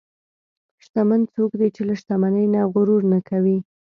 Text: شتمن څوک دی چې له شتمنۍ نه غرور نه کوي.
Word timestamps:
شتمن 0.83 1.21
څوک 1.33 1.51
دی 1.59 1.67
چې 1.75 1.81
له 1.87 1.93
شتمنۍ 2.01 2.45
نه 2.53 2.61
غرور 2.73 3.01
نه 3.13 3.19
کوي. 3.29 3.57